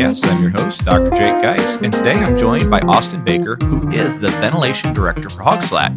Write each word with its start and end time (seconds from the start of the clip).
podcast. 0.00 0.26
I'm 0.26 0.42
your 0.42 0.50
host, 0.50 0.84
Dr. 0.84 1.10
Jake 1.10 1.42
Geis, 1.42 1.76
and 1.76 1.92
today 1.92 2.14
I'm 2.14 2.36
joined 2.36 2.70
by 2.70 2.80
Austin 2.80 3.22
Baker, 3.22 3.56
who 3.62 3.88
is 3.90 4.16
the 4.16 4.30
ventilation 4.30 4.94
director 4.94 5.28
for 5.28 5.42
Hogslat. 5.42 5.94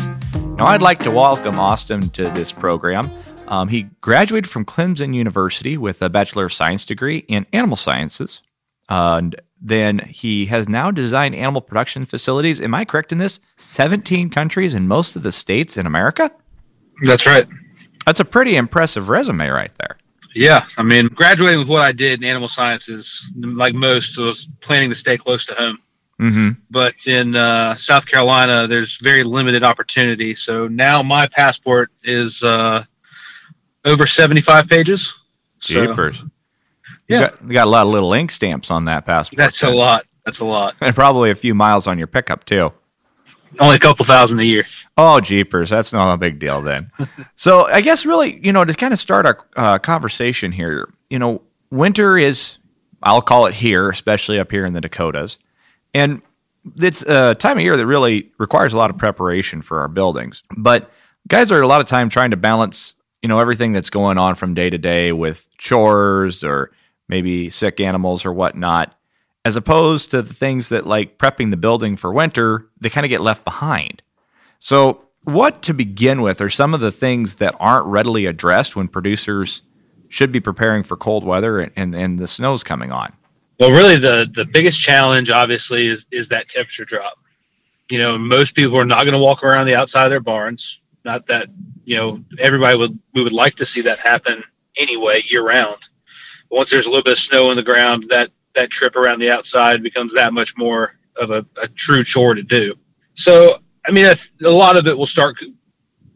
Now, 0.57 0.65
I'd 0.65 0.81
like 0.81 0.99
to 0.99 1.11
welcome 1.11 1.59
Austin 1.59 2.09
to 2.09 2.29
this 2.31 2.51
program. 2.51 3.09
Um, 3.47 3.69
he 3.69 3.83
graduated 4.01 4.49
from 4.49 4.65
Clemson 4.65 5.13
University 5.13 5.77
with 5.77 6.01
a 6.01 6.09
Bachelor 6.09 6.45
of 6.45 6.53
Science 6.53 6.83
degree 6.85 7.19
in 7.29 7.45
Animal 7.53 7.77
Sciences. 7.77 8.41
Uh, 8.89 9.15
and 9.19 9.41
then 9.61 9.99
he 9.99 10.47
has 10.47 10.67
now 10.67 10.91
designed 10.91 11.35
animal 11.35 11.61
production 11.61 12.05
facilities. 12.05 12.59
Am 12.59 12.73
I 12.73 12.83
correct 12.83 13.11
in 13.13 13.19
this? 13.19 13.39
17 13.55 14.29
countries 14.29 14.73
and 14.73 14.87
most 14.87 15.15
of 15.15 15.23
the 15.23 15.31
states 15.31 15.77
in 15.77 15.85
America? 15.85 16.29
That's 17.05 17.25
right. 17.25 17.47
That's 18.05 18.19
a 18.19 18.25
pretty 18.25 18.57
impressive 18.57 19.07
resume 19.07 19.47
right 19.47 19.71
there. 19.77 19.97
Yeah, 20.35 20.65
I 20.77 20.83
mean, 20.83 21.07
graduating 21.07 21.59
with 21.59 21.67
what 21.67 21.81
I 21.81 21.91
did 21.91 22.21
in 22.21 22.27
animal 22.27 22.47
sciences, 22.47 23.29
like 23.39 23.73
most, 23.73 24.17
was 24.17 24.47
planning 24.61 24.89
to 24.89 24.95
stay 24.95 25.17
close 25.17 25.45
to 25.47 25.53
home. 25.55 25.77
Mm-hmm. 26.19 26.49
But 26.69 26.95
in 27.07 27.35
uh, 27.35 27.75
South 27.75 28.05
Carolina, 28.05 28.67
there's 28.67 28.97
very 28.97 29.23
limited 29.23 29.63
opportunity. 29.63 30.35
So 30.35 30.67
now 30.67 31.03
my 31.03 31.27
passport 31.27 31.91
is 32.03 32.41
uh, 32.43 32.83
over 33.85 34.07
75 34.07 34.67
pages. 34.67 35.13
So 35.59 35.73
Jeepers. 35.87 36.21
You 36.21 36.29
Yeah. 37.07 37.19
got, 37.21 37.41
you 37.43 37.53
got 37.53 37.67
a 37.67 37.69
lot 37.69 37.85
of 37.87 37.91
little 37.93 38.13
ink 38.13 38.31
stamps 38.31 38.71
on 38.71 38.85
that 38.85 39.05
passport. 39.05 39.37
that's 39.37 39.63
a 39.63 39.69
lot. 39.69 40.05
That's 40.25 40.39
a 40.39 40.45
lot. 40.45 40.75
And 40.81 40.95
probably 40.95 41.31
a 41.31 41.35
few 41.35 41.53
miles 41.53 41.87
on 41.87 41.97
your 41.97 42.07
pickup, 42.07 42.45
too. 42.45 42.71
Only 43.59 43.75
a 43.75 43.79
couple 43.79 44.05
thousand 44.05 44.39
a 44.39 44.43
year. 44.43 44.65
Oh, 44.97 45.19
jeepers. 45.19 45.69
That's 45.69 45.93
not 45.93 46.13
a 46.13 46.17
big 46.17 46.39
deal 46.39 46.61
then. 46.61 46.89
so, 47.35 47.65
I 47.65 47.81
guess 47.81 48.05
really, 48.05 48.39
you 48.45 48.51
know, 48.51 48.65
to 48.65 48.73
kind 48.73 48.93
of 48.93 48.99
start 48.99 49.25
our 49.25 49.45
uh, 49.55 49.79
conversation 49.79 50.51
here, 50.51 50.89
you 51.09 51.19
know, 51.19 51.41
winter 51.71 52.17
is, 52.17 52.57
I'll 53.01 53.21
call 53.21 53.45
it 53.45 53.55
here, 53.55 53.89
especially 53.89 54.39
up 54.39 54.51
here 54.51 54.65
in 54.65 54.73
the 54.73 54.81
Dakotas. 54.81 55.37
And 55.93 56.21
it's 56.77 57.03
a 57.03 57.35
time 57.35 57.57
of 57.57 57.63
year 57.63 57.77
that 57.77 57.85
really 57.85 58.31
requires 58.37 58.73
a 58.73 58.77
lot 58.77 58.89
of 58.89 58.97
preparation 58.97 59.61
for 59.61 59.81
our 59.81 59.87
buildings. 59.87 60.43
But 60.57 60.89
guys 61.27 61.51
are 61.51 61.61
a 61.61 61.67
lot 61.67 61.81
of 61.81 61.87
time 61.87 62.09
trying 62.09 62.31
to 62.31 62.37
balance, 62.37 62.93
you 63.21 63.29
know, 63.29 63.39
everything 63.39 63.73
that's 63.73 63.89
going 63.89 64.17
on 64.17 64.35
from 64.35 64.53
day 64.53 64.69
to 64.69 64.77
day 64.77 65.11
with 65.11 65.47
chores 65.57 66.43
or 66.43 66.71
maybe 67.07 67.49
sick 67.49 67.79
animals 67.79 68.25
or 68.25 68.33
whatnot, 68.33 68.97
as 69.45 69.55
opposed 69.55 70.11
to 70.11 70.21
the 70.21 70.33
things 70.33 70.69
that 70.69 70.85
like 70.85 71.17
prepping 71.17 71.51
the 71.51 71.57
building 71.57 71.97
for 71.97 72.13
winter, 72.13 72.67
they 72.79 72.89
kind 72.89 73.05
of 73.05 73.09
get 73.09 73.21
left 73.21 73.43
behind. 73.43 74.01
So, 74.59 75.05
what 75.23 75.61
to 75.63 75.73
begin 75.73 76.21
with 76.21 76.41
are 76.41 76.49
some 76.49 76.73
of 76.73 76.81
the 76.81 76.91
things 76.91 77.35
that 77.35 77.55
aren't 77.59 77.85
readily 77.87 78.25
addressed 78.25 78.75
when 78.75 78.87
producers 78.87 79.61
should 80.09 80.31
be 80.31 80.39
preparing 80.39 80.83
for 80.83 80.97
cold 80.97 81.23
weather 81.23 81.59
and, 81.59 81.71
and, 81.75 81.95
and 81.95 82.19
the 82.19 82.27
snow's 82.27 82.63
coming 82.63 82.91
on? 82.91 83.13
Well, 83.59 83.71
really, 83.71 83.97
the 83.97 84.29
the 84.33 84.45
biggest 84.45 84.79
challenge, 84.79 85.29
obviously, 85.29 85.87
is 85.87 86.07
is 86.11 86.27
that 86.29 86.49
temperature 86.49 86.85
drop. 86.85 87.17
You 87.89 87.99
know, 87.99 88.17
most 88.17 88.55
people 88.55 88.77
are 88.79 88.85
not 88.85 89.01
going 89.01 89.13
to 89.13 89.19
walk 89.19 89.43
around 89.43 89.67
the 89.67 89.75
outside 89.75 90.05
of 90.05 90.09
their 90.09 90.19
barns. 90.19 90.79
Not 91.05 91.27
that 91.27 91.47
you 91.85 91.97
know 91.97 92.23
everybody 92.39 92.77
would 92.77 92.97
we 93.13 93.23
would 93.23 93.33
like 93.33 93.55
to 93.55 93.65
see 93.65 93.81
that 93.81 93.99
happen 93.99 94.43
anyway 94.77 95.23
year 95.27 95.45
round. 95.45 95.77
But 96.49 96.57
once 96.57 96.71
there's 96.71 96.85
a 96.85 96.89
little 96.89 97.03
bit 97.03 97.13
of 97.13 97.19
snow 97.19 97.49
on 97.49 97.55
the 97.55 97.63
ground, 97.63 98.05
that 98.09 98.31
that 98.55 98.69
trip 98.69 98.95
around 98.95 99.19
the 99.19 99.29
outside 99.29 99.83
becomes 99.83 100.13
that 100.13 100.33
much 100.33 100.55
more 100.57 100.95
of 101.17 101.31
a, 101.31 101.45
a 101.61 101.67
true 101.67 102.03
chore 102.03 102.33
to 102.33 102.43
do. 102.43 102.75
So, 103.13 103.59
I 103.85 103.91
mean, 103.91 104.05
a, 104.05 104.15
a 104.45 104.49
lot 104.49 104.77
of 104.77 104.87
it 104.87 104.97
will 104.97 105.05
start 105.05 105.35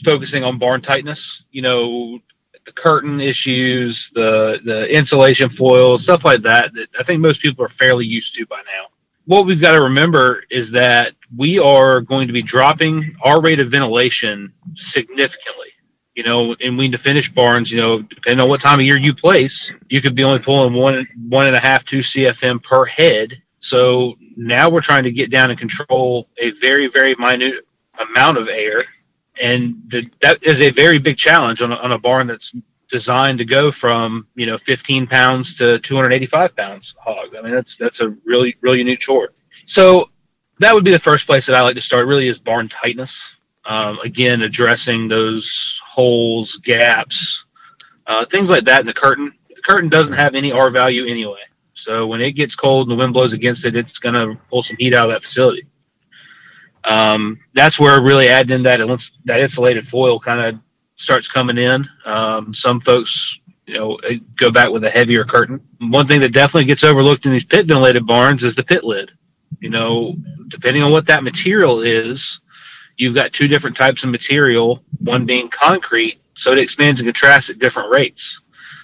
focusing 0.04 0.44
on 0.44 0.58
barn 0.58 0.82
tightness. 0.82 1.44
You 1.52 1.62
know, 1.62 2.20
the 2.66 2.72
curtain 2.74 3.20
issues, 3.22 4.12
the 4.14 4.60
the 4.66 4.88
insulation 4.88 5.50
foil, 5.50 5.98
stuff 5.98 6.26
like 6.26 6.42
that. 6.44 6.74
That 6.74 6.88
I 7.00 7.04
think 7.04 7.22
most 7.22 7.42
people 7.42 7.66
are 7.66 7.70
fairly 7.70 8.06
used 8.06 8.36
to 8.36 8.46
by 8.46 8.58
now. 8.58 8.88
What 9.26 9.46
we've 9.46 9.60
got 9.60 9.74
to 9.74 9.82
remember 9.82 10.44
is 10.50 10.72
that 10.72 11.14
we 11.36 11.60
are 11.60 12.00
going 12.00 12.28
to 12.28 12.34
be 12.34 12.42
dropping 12.42 13.16
our 13.24 13.42
rate 13.42 13.60
of 13.60 13.70
ventilation 13.70 14.54
significantly. 14.76 15.68
You 16.18 16.24
know, 16.24 16.56
we 16.60 16.70
need 16.72 16.92
to 16.92 16.98
finish 16.98 17.32
barns, 17.32 17.72
you 17.72 17.80
know, 17.80 18.02
depending 18.02 18.42
on 18.42 18.50
what 18.50 18.60
time 18.60 18.80
of 18.80 18.86
year 18.86 18.98
you 18.98 19.14
place, 19.14 19.72
you 19.90 20.02
could 20.02 20.16
be 20.16 20.24
only 20.24 20.40
pulling 20.40 20.74
one 20.74 21.08
one 21.30 21.48
and 21.48 21.56
a 21.56 21.60
half, 21.60 21.86
two 21.86 22.00
CFM 22.00 22.64
per 22.64 22.86
head. 22.86 23.42
So 23.60 24.16
now 24.36 24.70
we're 24.70 24.82
trying 24.82 25.04
to 25.04 25.12
get 25.12 25.30
down 25.30 25.52
and 25.52 25.60
control 25.60 26.28
a 26.38 26.52
very, 26.60 26.88
very 26.88 27.16
minute 27.16 27.66
amount 28.00 28.38
of 28.38 28.48
air 28.48 28.84
and 29.42 29.82
the, 29.88 30.10
that 30.22 30.44
is 30.44 30.62
a 30.62 30.70
very 30.72 30.98
big 30.98 31.18
challenge 31.18 31.62
on 31.62 31.72
a, 31.72 31.76
on 31.76 31.92
a 31.92 32.00
barn 32.00 32.28
that's 32.28 32.54
designed 32.90 33.38
to 33.40 33.46
go 33.46 33.72
from 33.72 34.28
you 34.36 34.46
know 34.46 34.58
15 34.58 35.08
pounds 35.08 35.56
to 35.56 35.80
285 35.80 36.56
pounds 36.56 36.96
hog. 37.00 37.36
I 37.38 37.42
mean 37.42 37.54
that's 37.54 37.78
that's 37.78 38.02
a 38.02 38.10
really 38.26 38.56
really 38.62 38.80
unique 38.80 39.00
chore. 39.00 39.34
So 39.66 40.10
that 40.60 40.74
would 40.74 40.86
be 40.86 40.92
the 40.92 41.00
first 41.00 41.28
place 41.28 41.46
that 41.46 41.56
I 41.56 41.62
like 41.62 41.76
to 41.76 41.82
start. 41.82 42.08
Really 42.08 42.28
is 42.28 42.40
barn 42.40 42.70
tightness. 42.70 43.36
Um, 43.66 44.00
again, 44.00 44.44
addressing 44.44 45.08
those 45.08 45.82
holes, 45.98 46.58
gaps, 46.58 47.46
uh, 48.06 48.26
things 48.26 48.50
like 48.50 48.66
that 48.66 48.82
in 48.82 48.86
the 48.86 48.94
curtain. 48.94 49.34
The 49.50 49.62
curtain 49.64 49.90
doesn't 49.90 50.14
have 50.14 50.36
any 50.36 50.52
R 50.52 50.70
value 50.70 51.06
anyway. 51.06 51.42
So 51.74 52.06
when 52.08 52.22
it 52.22 52.34
gets 52.34 52.56
cold 52.56 52.88
and 52.88 52.98
the 52.98 53.00
wind 53.02 53.14
blows 53.14 53.34
against 53.34 53.66
it, 53.66 53.76
it's 53.76 54.00
going 54.00 54.16
to 54.16 54.40
pull 54.50 54.64
some 54.64 54.78
heat 54.78 54.94
out 54.94 55.10
of 55.10 55.16
that 55.16 55.24
facility 55.24 55.68
um, 56.88 57.40
that's 57.54 57.80
where 57.80 58.02
really 58.02 58.30
adding 58.30 58.56
in 58.56 58.64
that 58.64 58.80
that 59.26 59.42
insulated 59.42 59.88
foil 59.88 60.20
kind 60.20 60.40
of 60.40 60.62
starts 60.96 61.28
coming 61.28 61.58
in. 61.58 61.88
Um, 62.06 62.54
some 62.54 62.80
folks, 62.80 63.40
you 63.66 63.76
know, 63.76 63.96
eh, 63.98 64.20
go 64.38 64.50
back 64.50 64.70
with 64.70 64.84
a 64.86 64.90
heavier 64.90 65.26
curtain. 65.26 65.60
One 65.80 66.08
thing 66.08 66.22
that 66.22 66.32
definitely 66.34 66.66
gets 66.66 66.84
overlooked 66.84 67.26
in 67.26 67.34
these 67.34 67.46
pit 67.46 67.66
ventilated 67.66 68.08
barns 68.08 68.44
is 68.44 68.56
the 68.56 68.64
pit 68.64 68.84
lid. 68.84 69.12
You 69.60 69.70
know, 69.70 70.16
depending 70.48 70.82
on 70.84 70.92
what 70.92 71.08
that 71.08 71.24
material 71.24 71.82
is, 71.82 72.40
you've 72.98 73.16
got 73.16 73.34
two 73.34 73.48
different 73.48 73.78
types 73.78 74.04
of 74.04 74.10
material. 74.10 74.84
One 75.00 75.26
being 75.26 75.50
concrete, 75.50 76.20
so 76.36 76.52
it 76.52 76.60
expands 76.60 77.00
and 77.00 77.08
contracts 77.08 77.50
at 77.50 77.60
different 77.60 77.92
rates. 77.92 78.42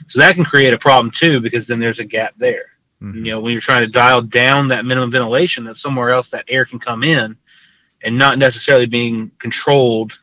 So 0.07 0.19
that 0.19 0.35
can 0.35 0.46
create 0.46 0.74
a 0.74 0.78
problem 0.78 1.12
too, 1.12 1.40
because 1.40 1.68
then 1.68 1.79
there's 1.79 2.00
a 2.00 2.06
gap 2.06 2.34
there. 2.38 2.66
You 3.02 3.31
know, 3.31 3.41
when 3.41 3.52
you're 3.52 3.59
trying 3.59 3.81
to 3.81 3.91
dial 3.91 4.22
down 4.22 4.69
that 4.69 4.85
minimum 4.85 5.12
ventilation, 5.12 5.66
that's 5.66 5.81
somewhere 5.81 6.12
else 6.12 6.29
that 6.29 6.46
air 6.47 6.63
can 6.63 6.79
come 6.79 7.03
in 7.03 7.35
and 8.02 8.18
not 8.18 8.38
necessarily 8.38 8.85
being 8.85 9.29
controlled 9.40 10.13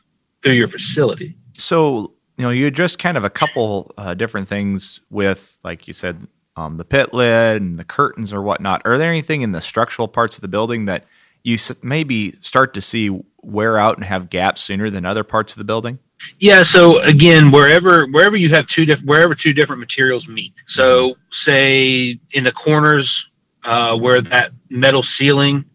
through 0.43 0.55
your 0.55 0.67
facility. 0.67 1.37
So, 1.53 2.13
you 2.37 2.45
know, 2.45 2.49
you 2.49 2.65
addressed 2.65 2.97
kind 2.97 3.17
of 3.17 3.23
a 3.23 3.29
couple 3.29 3.93
uh, 3.99 4.15
different 4.15 4.47
things 4.47 4.99
with, 5.11 5.59
like 5.63 5.87
you 5.87 5.93
said, 5.93 6.25
um, 6.55 6.77
the 6.77 6.83
pit 6.83 7.13
lid 7.13 7.61
and 7.61 7.77
the 7.77 7.83
curtains 7.83 8.33
or 8.33 8.41
whatnot. 8.41 8.81
Are 8.83 8.97
there 8.97 9.11
anything 9.11 9.43
in 9.43 9.51
the 9.51 9.61
structural 9.61 10.07
parts 10.07 10.37
of 10.37 10.41
the 10.41 10.47
building 10.47 10.85
that 10.85 11.05
you 11.43 11.57
maybe 11.81 12.31
start 12.41 12.73
to 12.75 12.81
see 12.81 13.09
wear 13.41 13.77
out 13.77 13.97
and 13.97 14.05
have 14.05 14.29
gaps 14.29 14.61
sooner 14.61 14.89
than 14.89 15.05
other 15.05 15.23
parts 15.23 15.53
of 15.53 15.57
the 15.57 15.63
building? 15.63 15.99
Yeah. 16.39 16.63
So 16.63 16.99
again, 16.99 17.51
wherever 17.51 18.05
wherever 18.07 18.37
you 18.37 18.49
have 18.49 18.67
two 18.67 18.85
different 18.85 19.09
wherever 19.09 19.33
two 19.33 19.53
different 19.53 19.79
materials 19.79 20.27
meet. 20.27 20.53
So 20.67 21.15
say 21.31 22.19
in 22.33 22.43
the 22.43 22.51
corners 22.51 23.27
uh, 23.63 23.97
where 23.97 24.21
that 24.21 24.51
metal 24.69 25.03
ceiling 25.03 25.65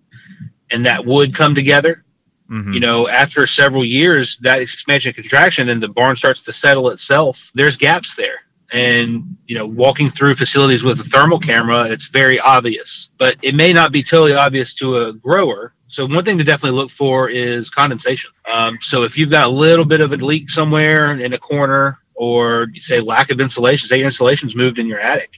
and 0.71 0.87
that 0.87 1.05
wood 1.05 1.35
come 1.35 1.55
together. 1.55 2.05
Mhm. 2.51 2.75
You 2.75 2.81
know, 2.81 3.09
after 3.09 3.47
several 3.47 3.85
years, 3.85 4.39
that 4.43 4.61
expansion 4.61 5.13
contraction 5.13 5.69
and 5.69 5.83
the 5.83 5.89
barn 5.89 6.15
starts 6.15 6.43
to 6.43 6.53
settle 6.53 6.91
itself. 6.91 7.51
There's 7.55 7.77
gaps 7.77 8.15
there. 8.15 8.39
And, 8.73 9.37
you 9.47 9.57
know, 9.57 9.67
walking 9.67 10.11
through 10.11 10.35
facilities 10.35 10.83
with 10.83 10.99
a 10.99 11.05
thermal 11.05 11.39
camera, 11.39 11.85
it's 11.85 12.09
very 12.09 12.41
obvious, 12.41 13.11
but 13.17 13.37
it 13.43 13.55
may 13.55 13.73
not 13.73 13.93
be 13.93 14.03
totally 14.03 14.35
obvious 14.35 14.75
to 14.75 14.97
a 14.99 15.13
grower. 15.13 15.73
So, 15.89 16.05
one 16.05 16.25
thing 16.25 16.37
to 16.39 16.45
definitely 16.45 16.77
look 16.77 16.91
for 16.91 17.29
is 17.29 17.71
condensation. 17.71 18.33
Um, 18.53 18.79
so, 18.81 19.05
if 19.05 19.17
you've 19.17 19.31
got 19.31 19.47
a 19.47 19.51
little 19.51 19.85
bit 19.85 20.01
of 20.01 20.13
a 20.13 20.17
leak 20.17 20.51
somewhere 20.51 21.13
in 21.13 21.33
a 21.33 21.39
corner, 21.39 22.01
or 22.17 22.67
say 22.81 23.01
lack 23.01 23.31
of 23.31 23.41
insulation, 23.41 23.89
say 23.89 23.99
your 23.99 24.07
insulation's 24.07 24.57
moved 24.57 24.79
in 24.81 24.87
your 24.87 25.01
attic, 25.01 25.31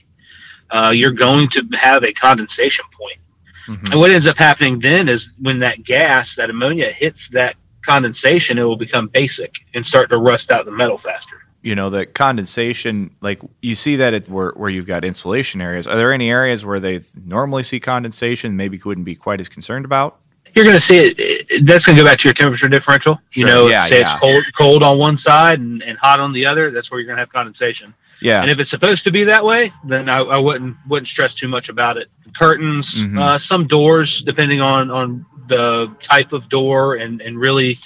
uh, 0.71 0.91
you're 0.95 1.11
going 1.11 1.49
to 1.49 1.67
have 1.73 2.03
a 2.03 2.13
condensation 2.13 2.85
point. 2.97 3.19
Mhm. 3.67 3.91
And 3.91 3.99
what 3.99 4.09
ends 4.09 4.27
up 4.27 4.37
happening 4.37 4.79
then 4.79 5.07
is 5.07 5.31
when 5.37 5.59
that 5.59 5.83
gas, 5.83 6.35
that 6.35 6.49
ammonia 6.49 6.91
hits 6.91 7.29
that 7.29 7.55
condensation, 7.85 8.57
it 8.57 8.63
will 8.63 8.77
become 8.77 9.07
basic 9.07 9.53
and 9.73 9.85
start 9.85 10.09
to 10.09 10.17
rust 10.17 10.51
out 10.51 10.65
the 10.65 10.71
metal 10.71 10.97
faster. 10.97 11.43
You 11.61 11.75
know, 11.75 11.89
the 11.89 12.05
condensation, 12.05 13.15
like 13.19 13.41
you 13.61 13.75
see 13.75 13.97
that 13.97 14.13
it, 14.13 14.29
where, 14.29 14.51
where 14.51 14.69
you've 14.69 14.85
got 14.85 15.03
insulation 15.03 15.59
areas. 15.61 15.87
Are 15.87 15.97
there 15.97 16.13
any 16.13 16.29
areas 16.29 16.65
where 16.65 16.79
they 16.79 17.01
normally 17.25 17.63
see 17.63 17.81
condensation, 17.81 18.55
maybe 18.55 18.79
wouldn't 18.83 19.05
be 19.05 19.15
quite 19.15 19.41
as 19.41 19.49
concerned 19.49 19.83
about? 19.83 20.19
You're 20.55 20.65
going 20.65 20.77
to 20.77 20.81
see 20.81 20.97
it. 20.97 21.65
That's 21.65 21.85
going 21.85 21.95
to 21.95 22.01
go 22.01 22.07
back 22.07 22.17
to 22.19 22.27
your 22.27 22.33
temperature 22.33 22.67
differential. 22.67 23.19
You 23.33 23.45
know, 23.45 23.67
yeah, 23.67 23.85
say 23.87 23.99
yeah. 23.99 24.13
it's 24.13 24.19
cold, 24.21 24.43
cold 24.57 24.83
on 24.83 24.97
one 24.97 25.17
side 25.17 25.59
and, 25.59 25.83
and 25.83 25.97
hot 25.97 26.19
on 26.19 26.33
the 26.33 26.45
other. 26.45 26.71
That's 26.71 26.89
where 26.89 26.99
you're 26.99 27.07
going 27.07 27.17
to 27.17 27.21
have 27.21 27.31
condensation. 27.31 27.93
Yeah. 28.21 28.41
And 28.41 28.49
if 28.49 28.59
it's 28.59 28.69
supposed 28.69 29.03
to 29.05 29.11
be 29.11 29.23
that 29.25 29.45
way, 29.45 29.71
then 29.85 30.09
I, 30.09 30.19
I 30.19 30.37
wouldn't 30.37 30.75
wouldn't 30.87 31.07
stress 31.07 31.33
too 31.33 31.47
much 31.47 31.69
about 31.69 31.97
it. 31.97 32.09
Curtains, 32.37 32.93
Mhm. 33.03 33.19
uh, 33.19 33.37
some 33.37 33.67
doors, 33.67 34.21
depending 34.23 34.59
on 34.61 34.91
on 34.91 35.25
the 35.47 35.93
type 36.01 36.33
of 36.33 36.49
door 36.49 36.95
and 36.95 37.21
and 37.21 37.39
really 37.39 37.79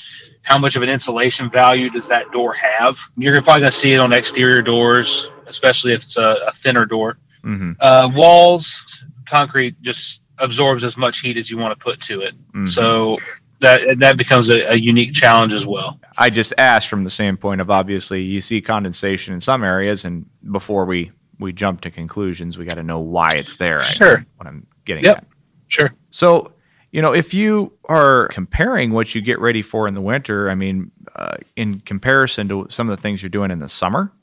how 0.43 0.57
much 0.57 0.75
of 0.75 0.83
an 0.83 0.89
insulation 0.89 1.49
value 1.49 1.89
does 1.89 2.07
that 2.09 2.31
door 2.31 2.53
have. 2.53 2.97
You're 3.17 3.41
probably 3.41 3.61
going 3.61 3.71
to 3.71 3.77
see 3.77 3.93
it 3.93 3.99
on 4.01 4.13
exterior 4.13 4.61
doors, 4.61 5.29
especially 5.47 5.93
if 5.93 6.03
it's 6.03 6.17
a, 6.17 6.37
a 6.47 6.51
thinner 6.53 6.85
door. 6.85 7.17
Mm-hmm. 7.43 7.71
Uh, 7.79 8.09
walls, 8.13 9.03
concrete 9.27 9.81
just 9.81 10.21
absorbs 10.37 10.83
as 10.83 10.95
much 10.97 11.19
heat 11.19 11.37
as 11.37 11.49
you 11.49 11.57
want 11.57 11.77
to 11.77 11.83
put 11.83 11.99
to 12.01 12.21
it. 12.21 12.33
Mhm. 12.53 12.69
So 12.69 13.17
that 13.59 13.99
that 13.99 14.17
becomes 14.17 14.49
a, 14.49 14.71
a 14.71 14.75
unique 14.75 15.13
challenge 15.13 15.53
as 15.53 15.65
well. 15.65 15.99
I 16.17 16.29
just 16.29 16.53
asked 16.57 16.87
from 16.89 17.03
the 17.03 17.09
standpoint 17.09 17.61
of 17.61 17.69
obviously 17.71 18.21
you 18.23 18.41
see 18.41 18.61
condensation 18.61 19.33
in 19.33 19.39
some 19.41 19.63
areas, 19.63 20.03
and 20.05 20.25
before 20.51 20.85
we 20.85 21.11
we 21.39 21.51
jump 21.53 21.81
to 21.81 21.91
conclusions, 21.91 22.57
we 22.57 22.65
got 22.65 22.75
to 22.75 22.83
know 22.83 22.99
why 22.99 23.33
it's 23.35 23.55
there. 23.57 23.81
I- 23.81 23.85
Sure. 23.85 24.25
what 24.37 24.47
I'm 24.47 24.67
getting 24.85 25.03
Yep. 25.05 25.17
at. 25.17 25.25
Sure. 25.67 25.93
So, 26.11 26.52
you 26.93 27.01
know, 27.01 27.11
if 27.13 27.33
you 27.33 27.73
are 27.89 28.27
comparing 28.29 28.91
what 28.91 29.15
you 29.15 29.21
get 29.21 29.39
ready 29.39 29.63
for 29.63 29.87
in 29.87 29.95
the 29.95 30.01
winter, 30.01 30.47
I 30.49 30.55
mean, 30.55 30.91
uh, 31.15 31.37
in 31.55 31.79
comparison 31.79 32.47
to 32.49 32.67
some 32.69 32.87
of 32.87 32.95
the 32.95 33.01
things 33.01 33.21
you're 33.23 33.29
doing 33.31 33.49
in 33.51 33.57
the 33.59 33.67
summer, 33.67 34.13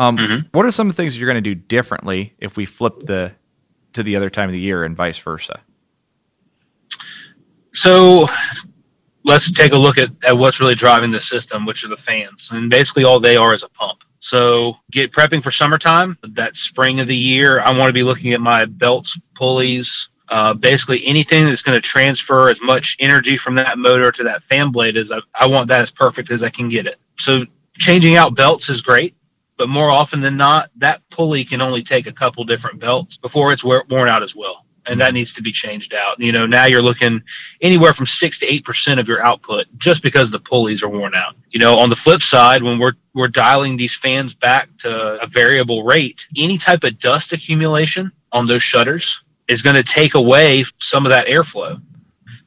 um, 0.00 0.18
Mhm. 0.18 0.48
what 0.50 0.66
are 0.66 0.72
some 0.72 0.90
of 0.90 0.96
the 0.96 1.00
things 1.02 1.16
you're 1.16 1.30
going 1.30 1.42
to 1.42 1.54
do 1.54 1.54
differently 1.54 2.34
if 2.38 2.56
we 2.56 2.66
flip 2.66 3.00
the 3.00 3.32
to 3.92 4.02
the 4.02 4.16
other 4.16 4.28
time 4.28 4.48
of 4.48 4.52
the 4.52 4.58
year 4.60 4.82
and 4.82 4.96
vice 4.96 5.18
versa? 5.18 5.60
So 7.72 8.28
let's 9.22 9.52
take 9.52 9.72
a 9.72 9.78
look 9.78 9.96
at, 9.96 10.10
at 10.24 10.36
what's 10.36 10.60
really 10.60 10.74
driving 10.74 11.12
the 11.12 11.20
system, 11.20 11.64
which 11.64 11.84
are 11.84 11.88
the 11.88 11.96
fans. 11.96 12.48
And 12.52 12.68
basically 12.70 13.04
all 13.04 13.20
they 13.20 13.36
are 13.36 13.54
is 13.54 13.62
a 13.62 13.68
pump. 13.68 14.02
So 14.18 14.76
get 14.90 15.12
prepping 15.12 15.42
for 15.44 15.52
summertime, 15.52 16.18
that 16.34 16.56
spring 16.56 16.98
of 16.98 17.06
the 17.06 17.16
year, 17.16 17.60
I 17.60 17.70
want 17.70 17.86
to 17.86 17.92
be 17.92 18.02
looking 18.02 18.32
at 18.32 18.40
my 18.40 18.64
belts, 18.64 19.16
pulleys, 19.36 20.08
uh, 20.28 20.54
basically 20.54 21.06
anything 21.06 21.44
that's 21.44 21.62
going 21.62 21.74
to 21.74 21.80
transfer 21.80 22.48
as 22.48 22.60
much 22.62 22.96
energy 23.00 23.36
from 23.36 23.54
that 23.56 23.78
motor 23.78 24.10
to 24.10 24.22
that 24.24 24.42
fan 24.44 24.70
blade 24.70 24.96
as 24.96 25.12
I, 25.12 25.18
I 25.34 25.46
want 25.46 25.68
that 25.68 25.80
as 25.80 25.90
perfect 25.90 26.30
as 26.30 26.42
I 26.42 26.50
can 26.50 26.68
get 26.68 26.86
it. 26.86 26.98
So 27.18 27.44
changing 27.76 28.16
out 28.16 28.34
belts 28.34 28.68
is 28.68 28.80
great, 28.80 29.14
but 29.58 29.68
more 29.68 29.90
often 29.90 30.20
than 30.20 30.36
not, 30.36 30.70
that 30.76 31.02
pulley 31.10 31.44
can 31.44 31.60
only 31.60 31.82
take 31.82 32.06
a 32.06 32.12
couple 32.12 32.44
different 32.44 32.80
belts 32.80 33.16
before 33.16 33.52
it's 33.52 33.64
worn 33.64 34.08
out 34.08 34.22
as 34.22 34.34
well. 34.34 34.64
And 34.86 35.00
that 35.00 35.14
needs 35.14 35.32
to 35.34 35.42
be 35.42 35.50
changed 35.50 35.94
out. 35.94 36.20
You 36.20 36.30
know, 36.30 36.44
now 36.44 36.66
you're 36.66 36.82
looking 36.82 37.22
anywhere 37.62 37.94
from 37.94 38.04
six 38.04 38.38
to 38.40 38.46
eight 38.46 38.66
percent 38.66 39.00
of 39.00 39.08
your 39.08 39.24
output 39.24 39.66
just 39.78 40.02
because 40.02 40.30
the 40.30 40.38
pulleys 40.40 40.82
are 40.82 40.90
worn 40.90 41.14
out. 41.14 41.36
You 41.48 41.58
know, 41.58 41.76
on 41.76 41.88
the 41.88 41.96
flip 41.96 42.20
side, 42.20 42.62
when 42.62 42.78
we're 42.78 42.92
we're 43.14 43.28
dialing 43.28 43.78
these 43.78 43.94
fans 43.94 44.34
back 44.34 44.68
to 44.80 45.22
a 45.22 45.26
variable 45.26 45.84
rate, 45.84 46.26
any 46.36 46.58
type 46.58 46.84
of 46.84 46.98
dust 46.98 47.32
accumulation 47.32 48.12
on 48.30 48.46
those 48.46 48.62
shutters 48.62 49.23
is 49.48 49.62
going 49.62 49.76
to 49.76 49.82
take 49.82 50.14
away 50.14 50.64
some 50.78 51.06
of 51.06 51.10
that 51.10 51.26
airflow. 51.26 51.80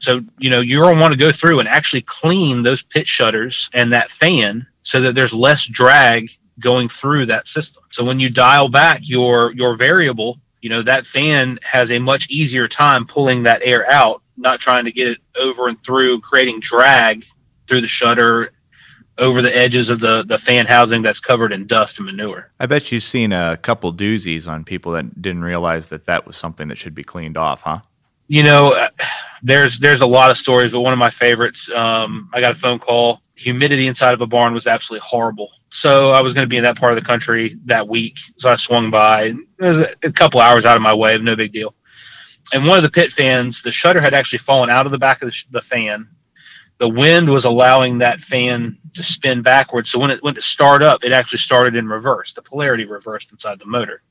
So, 0.00 0.20
you 0.38 0.50
know, 0.50 0.60
you're 0.60 0.82
going 0.82 0.96
to 0.96 1.00
want 1.00 1.12
to 1.12 1.18
go 1.18 1.32
through 1.32 1.60
and 1.60 1.68
actually 1.68 2.02
clean 2.02 2.62
those 2.62 2.82
pit 2.82 3.06
shutters 3.08 3.68
and 3.72 3.92
that 3.92 4.10
fan 4.10 4.66
so 4.82 5.00
that 5.00 5.14
there's 5.14 5.32
less 5.32 5.66
drag 5.66 6.30
going 6.60 6.88
through 6.88 7.26
that 7.26 7.48
system. 7.48 7.82
So 7.90 8.04
when 8.04 8.20
you 8.20 8.30
dial 8.30 8.68
back 8.68 9.00
your 9.02 9.52
your 9.52 9.76
variable, 9.76 10.38
you 10.60 10.70
know, 10.70 10.82
that 10.82 11.06
fan 11.06 11.58
has 11.62 11.90
a 11.90 11.98
much 11.98 12.28
easier 12.30 12.68
time 12.68 13.06
pulling 13.06 13.42
that 13.44 13.62
air 13.62 13.90
out, 13.90 14.22
not 14.36 14.60
trying 14.60 14.84
to 14.84 14.92
get 14.92 15.08
it 15.08 15.18
over 15.38 15.68
and 15.68 15.82
through, 15.84 16.20
creating 16.20 16.60
drag 16.60 17.24
through 17.68 17.80
the 17.80 17.88
shutter 17.88 18.52
over 19.18 19.42
the 19.42 19.54
edges 19.54 19.88
of 19.88 20.00
the, 20.00 20.24
the 20.24 20.38
fan 20.38 20.66
housing 20.66 21.02
that's 21.02 21.20
covered 21.20 21.52
in 21.52 21.66
dust 21.66 21.98
and 21.98 22.06
manure. 22.06 22.50
I 22.60 22.66
bet 22.66 22.92
you've 22.92 23.02
seen 23.02 23.32
a 23.32 23.56
couple 23.56 23.92
doozies 23.92 24.48
on 24.48 24.64
people 24.64 24.92
that 24.92 25.20
didn't 25.20 25.42
realize 25.42 25.88
that 25.88 26.04
that 26.06 26.26
was 26.26 26.36
something 26.36 26.68
that 26.68 26.78
should 26.78 26.94
be 26.94 27.04
cleaned 27.04 27.36
off, 27.36 27.62
huh? 27.62 27.80
you 28.28 28.42
know, 28.42 28.72
uh, 28.72 28.90
there's 29.42 29.78
there's 29.80 30.02
a 30.02 30.06
lot 30.06 30.30
of 30.30 30.36
stories, 30.36 30.70
but 30.70 30.80
one 30.80 30.92
of 30.92 30.98
my 30.98 31.10
favorites. 31.10 31.68
Um, 31.74 32.30
I 32.32 32.40
got 32.40 32.52
a 32.52 32.54
phone 32.58 32.78
call. 32.78 33.22
Humidity 33.34 33.86
inside 33.86 34.14
of 34.14 34.20
a 34.20 34.26
barn 34.26 34.52
was 34.52 34.66
absolutely 34.66 35.06
horrible. 35.06 35.50
So 35.70 36.10
I 36.10 36.20
was 36.22 36.34
going 36.34 36.42
to 36.42 36.48
be 36.48 36.56
in 36.56 36.64
that 36.64 36.76
part 36.76 36.92
of 36.92 37.02
the 37.02 37.06
country 37.06 37.56
that 37.66 37.86
week. 37.86 38.16
So 38.38 38.48
I 38.48 38.56
swung 38.56 38.90
by. 38.90 39.34
It 39.58 39.64
was 39.64 39.80
a, 39.80 39.94
a 40.02 40.12
couple 40.12 40.40
hours 40.40 40.64
out 40.64 40.76
of 40.76 40.82
my 40.82 40.94
way, 40.94 41.16
no 41.18 41.36
big 41.36 41.52
deal. 41.52 41.74
And 42.52 42.66
one 42.66 42.78
of 42.78 42.82
the 42.82 42.90
pit 42.90 43.12
fans, 43.12 43.62
the 43.62 43.70
shutter 43.70 44.00
had 44.00 44.14
actually 44.14 44.40
fallen 44.40 44.70
out 44.70 44.86
of 44.86 44.92
the 44.92 44.98
back 44.98 45.22
of 45.22 45.26
the, 45.26 45.32
sh- 45.32 45.46
the 45.50 45.62
fan. 45.62 46.08
The 46.78 46.88
wind 46.88 47.28
was 47.28 47.44
allowing 47.44 47.98
that 47.98 48.20
fan 48.20 48.78
to 48.94 49.02
spin 49.02 49.42
backwards. 49.42 49.90
So 49.90 49.98
when 49.98 50.10
it 50.10 50.22
went 50.22 50.36
to 50.36 50.42
start 50.42 50.82
up, 50.82 51.04
it 51.04 51.12
actually 51.12 51.40
started 51.40 51.74
in 51.74 51.88
reverse. 51.88 52.34
The 52.34 52.42
polarity 52.42 52.84
reversed 52.84 53.32
inside 53.32 53.58
the 53.58 53.66
motor. 53.66 54.02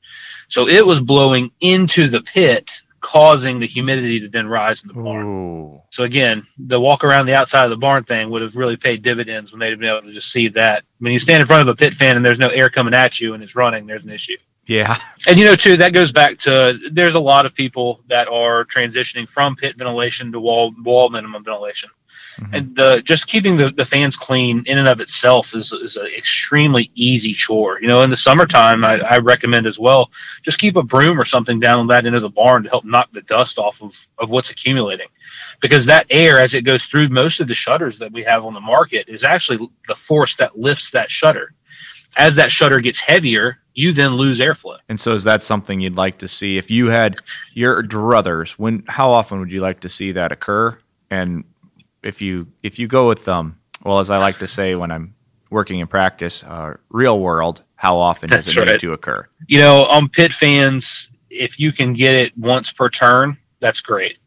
So 0.48 0.68
it 0.68 0.86
was 0.86 1.00
blowing 1.00 1.50
into 1.60 2.08
the 2.08 2.20
pit, 2.20 2.70
causing 3.00 3.58
the 3.58 3.66
humidity 3.66 4.20
to 4.20 4.28
then 4.28 4.46
rise 4.46 4.82
in 4.82 4.88
the 4.88 4.94
barn. 4.94 5.26
Ooh. 5.26 5.82
So 5.90 6.04
again, 6.04 6.46
the 6.58 6.80
walk 6.80 7.04
around 7.04 7.26
the 7.26 7.34
outside 7.34 7.64
of 7.64 7.70
the 7.70 7.76
barn 7.76 8.04
thing 8.04 8.30
would 8.30 8.42
have 8.42 8.56
really 8.56 8.76
paid 8.76 9.02
dividends 9.02 9.52
when 9.52 9.60
they'd 9.60 9.70
have 9.70 9.78
been 9.78 9.88
able 9.88 10.02
to 10.02 10.12
just 10.12 10.30
see 10.30 10.48
that. 10.48 10.84
When 10.98 11.12
you 11.12 11.18
stand 11.18 11.40
in 11.40 11.46
front 11.46 11.62
of 11.62 11.68
a 11.68 11.76
pit 11.76 11.94
fan 11.94 12.16
and 12.16 12.24
there's 12.24 12.38
no 12.38 12.48
air 12.48 12.68
coming 12.68 12.94
at 12.94 13.20
you 13.20 13.34
and 13.34 13.42
it's 13.42 13.54
running, 13.54 13.86
there's 13.86 14.04
an 14.04 14.10
issue. 14.10 14.36
Yeah. 14.66 14.96
And 15.26 15.38
you 15.38 15.44
know, 15.44 15.56
too, 15.56 15.76
that 15.78 15.92
goes 15.92 16.10
back 16.10 16.38
to 16.40 16.78
there's 16.90 17.14
a 17.14 17.20
lot 17.20 17.44
of 17.44 17.52
people 17.52 18.00
that 18.08 18.28
are 18.28 18.64
transitioning 18.64 19.28
from 19.28 19.56
pit 19.56 19.76
ventilation 19.76 20.32
to 20.32 20.40
wall 20.40 20.72
wall 20.82 21.10
minimum 21.10 21.44
ventilation. 21.44 21.90
Mhm. 22.38 22.48
And 22.52 22.76
the 22.76 23.02
just 23.04 23.26
keeping 23.26 23.56
the, 23.56 23.70
the 23.70 23.84
fans 23.84 24.16
clean 24.16 24.62
in 24.66 24.78
and 24.78 24.88
of 24.88 25.00
itself 25.00 25.54
is 25.54 25.72
is 25.72 25.96
an 25.96 26.06
extremely 26.16 26.90
easy 26.94 27.32
chore. 27.32 27.80
You 27.80 27.88
know, 27.88 28.02
in 28.02 28.10
the 28.10 28.16
summertime, 28.16 28.84
I, 28.84 29.00
I 29.00 29.18
recommend 29.18 29.66
as 29.66 29.78
well 29.78 30.10
just 30.42 30.58
keep 30.58 30.76
a 30.76 30.82
broom 30.82 31.20
or 31.20 31.24
something 31.24 31.58
down 31.58 31.80
on 31.80 31.86
that 31.88 32.06
end 32.06 32.14
of 32.14 32.22
the 32.22 32.28
barn 32.28 32.62
to 32.62 32.68
help 32.68 32.84
knock 32.84 33.08
the 33.12 33.22
dust 33.22 33.58
off 33.58 33.82
of, 33.82 33.94
of 34.18 34.30
what's 34.30 34.50
accumulating. 34.50 35.08
Because 35.60 35.84
that 35.86 36.06
air, 36.10 36.38
as 36.38 36.54
it 36.54 36.62
goes 36.62 36.84
through 36.84 37.08
most 37.08 37.40
of 37.40 37.48
the 37.48 37.54
shutters 37.54 37.98
that 37.98 38.12
we 38.12 38.22
have 38.22 38.44
on 38.44 38.54
the 38.54 38.60
market, 38.60 39.08
is 39.08 39.24
actually 39.24 39.68
the 39.88 39.96
force 39.96 40.36
that 40.36 40.58
lifts 40.58 40.90
that 40.92 41.10
shutter. 41.10 41.54
As 42.16 42.36
that 42.36 42.50
shutter 42.50 42.80
gets 42.80 43.00
heavier, 43.00 43.58
you 43.74 43.92
then 43.92 44.14
lose 44.14 44.40
airflow. 44.40 44.78
And 44.88 44.98
so 44.98 45.14
is 45.14 45.24
that 45.24 45.42
something 45.42 45.80
you'd 45.80 45.96
like 45.96 46.18
to 46.18 46.28
see 46.28 46.58
if 46.58 46.70
you 46.70 46.88
had 46.88 47.16
your 47.52 47.82
druthers? 47.82 48.52
When 48.52 48.84
how 48.88 49.10
often 49.10 49.40
would 49.40 49.52
you 49.52 49.60
like 49.60 49.80
to 49.80 49.88
see 49.88 50.12
that 50.12 50.32
occur? 50.32 50.78
And 51.10 51.44
if 52.08 52.20
you 52.22 52.48
if 52.62 52.78
you 52.78 52.88
go 52.88 53.06
with 53.06 53.28
um 53.28 53.58
well 53.84 53.98
as 54.00 54.10
I 54.10 54.18
like 54.18 54.38
to 54.38 54.46
say 54.46 54.74
when 54.74 54.90
I'm 54.90 55.14
working 55.50 55.78
in 55.78 55.86
practice, 55.86 56.42
uh, 56.44 56.76
real 56.90 57.18
world, 57.20 57.62
how 57.76 57.96
often 57.96 58.28
does 58.28 58.44
That's 58.46 58.56
it 58.56 58.72
need 58.72 58.80
to 58.80 58.92
occur? 58.92 59.26
you 59.46 59.58
know, 59.58 59.84
on 59.86 60.08
pit 60.08 60.32
fans, 60.32 61.08
if 61.30 61.58
you 61.60 61.72
can 61.72 61.92
get 61.94 62.14
it 62.14 62.36
once 62.36 62.72
per 62.72 62.88
turn, 62.88 63.36
that's 63.60 63.80
great. 63.80 64.18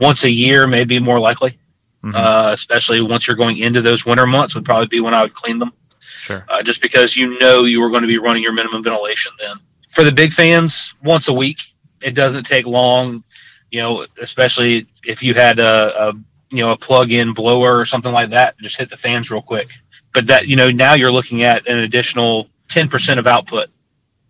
Once 0.00 0.24
a 0.24 0.30
year 0.30 0.66
may 0.66 0.84
be 0.84 0.98
more 0.98 1.18
likely, 1.20 1.58
Mhm. 2.04 2.14
uh, 2.14 2.52
especially 2.52 3.00
once 3.00 3.26
you're 3.26 3.36
going 3.36 3.58
into 3.58 3.80
those 3.80 4.04
winter 4.04 4.26
months, 4.26 4.54
would 4.54 4.64
probably 4.64 4.86
be 4.88 5.00
when 5.00 5.14
I 5.14 5.22
would 5.22 5.32
clean 5.34 5.58
them, 5.58 5.72
Sure. 6.18 6.44
uh, 6.48 6.62
just 6.62 6.82
because 6.82 7.16
you 7.16 7.38
know 7.38 7.64
you 7.64 7.80
were 7.80 7.88
going 7.90 8.02
to 8.02 8.08
be 8.08 8.18
running 8.18 8.42
your 8.42 8.52
minimum 8.52 8.82
ventilation 8.82 9.32
then. 9.40 9.56
For 9.94 10.04
the 10.04 10.12
big 10.12 10.32
fans, 10.34 10.92
once 11.02 11.28
a 11.28 11.32
week, 11.32 11.58
it 12.02 12.14
doesn't 12.14 12.44
take 12.44 12.66
long, 12.66 13.24
you 13.70 13.80
know, 13.80 14.06
especially 14.20 14.86
if 15.04 15.22
you 15.22 15.32
had 15.32 15.58
a, 15.58 16.08
a 16.08 16.12
you 16.50 16.62
know 16.62 16.72
a 16.72 16.76
plug-in 16.76 17.34
blower 17.34 17.78
or 17.78 17.84
something 17.84 18.12
like 18.12 18.30
that, 18.30 18.58
just 18.58 18.76
hit 18.76 18.90
the 18.90 18.96
fans 18.96 19.30
real 19.30 19.42
quick. 19.42 19.68
But 20.14 20.26
that 20.26 20.48
you 20.48 20.56
know 20.56 20.70
now 20.70 20.94
you're 20.94 21.12
looking 21.12 21.44
at 21.44 21.66
an 21.66 21.78
additional 21.78 22.48
10% 22.68 23.18
of 23.18 23.26
output 23.26 23.68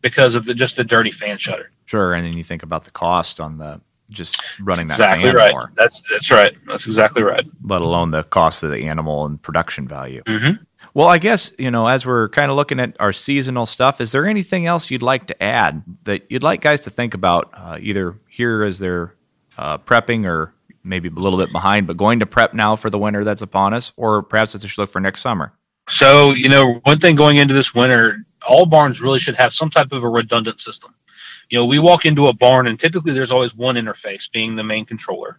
because 0.03 0.35
of 0.35 0.45
the, 0.45 0.55
just 0.55 0.77
the 0.77 0.85
dirty 0.85 1.11
fan 1.11 1.39
shutter. 1.39 1.71
Sure. 1.87 2.15
And 2.15 2.27
then 2.27 2.35
you 2.35 2.45
think 2.45 2.63
about 2.63 2.85
the 2.85 2.91
cost 2.91 3.41
on 3.41 3.59
the 3.59 3.81
just 4.11 4.41
running 4.61 4.87
that 4.87 4.95
exactly 4.95 5.25
fan 5.25 5.35
right. 5.35 5.53
more, 5.53 5.73
That's 5.77 6.01
that's 6.13 6.31
right. 6.31 6.57
That's 6.69 6.87
exactly 6.87 7.23
right. 7.23 7.45
let 7.65 7.83
alone 7.83 8.13
the 8.13 8.23
cost 8.23 8.63
of 8.63 8.71
the 8.71 8.85
animal 8.85 9.27
and 9.27 9.43
production 9.43 9.89
value. 9.89 10.23
Mm-hmm. 10.25 10.63
Well, 10.95 11.09
I 11.09 11.19
guess, 11.19 11.51
you 11.59 11.71
know, 11.71 11.89
as 11.89 12.07
we're 12.07 12.29
kind 12.29 12.51
of 12.51 12.57
looking 12.57 12.79
at 12.79 12.97
our 13.01 13.13
seasonal 13.13 13.67
stuff, 13.67 14.01
is 14.01 14.13
there 14.13 14.25
anything 14.25 14.65
else 14.65 14.91
you'd 14.91 15.03
like 15.03 15.27
to 15.27 15.43
add 15.43 15.83
that 16.05 16.31
you'd 16.31 16.45
like 16.45 16.61
guys 16.61 16.83
to 16.83 16.91
think 16.91 17.15
about 17.15 17.51
uh, 17.53 17.79
either 17.81 18.17
here 18.29 18.63
as 18.63 18.79
they're 18.79 19.15
uh, 19.59 19.79
prepping 19.79 20.25
or 20.25 20.55
maybe 20.87 21.09
a 21.09 21.13
little 21.13 21.39
bit 21.39 21.53
behind, 21.53 21.87
but 21.87 21.97
going 21.97 22.21
to 22.21 22.27
prep 22.27 22.55
now 22.55 22.77
for 22.77 22.91
the 22.91 22.99
winter 22.99 23.25
that's 23.25 23.43
upon 23.43 23.75
us, 23.75 23.93
or 23.97 24.23
perhaps 24.23 24.55
it's 24.55 24.65
a 24.65 24.69
should 24.69 24.81
look 24.81 24.91
for 24.91 25.01
next 25.01 25.21
summer? 25.21 25.53
So 25.89 26.33
you 26.33 26.49
know, 26.49 26.81
one 26.85 27.01
thing 27.01 27.17
going 27.17 27.37
into 27.37 27.55
this 27.55 27.75
winter, 27.75 28.25
all 28.47 28.67
barns 28.67 29.01
really 29.01 29.19
should 29.19 29.37
have 29.37 29.53
some 29.53 29.71
type 29.71 29.93
of 29.93 30.05
a 30.05 30.09
redundant 30.09 30.61
system. 30.61 30.95
You 31.49 31.59
know, 31.59 31.67
we 31.67 31.79
walk 31.79 32.05
into 32.05 32.25
a 32.25 32.33
barn 32.33 32.67
and 32.67 32.79
typically 32.79 33.13
there's 33.13 33.31
always 33.31 33.55
one 33.55 33.77
interface 33.77 34.31
being 34.31 34.57
the 34.57 34.65
main 34.65 34.85
controller. 34.85 35.39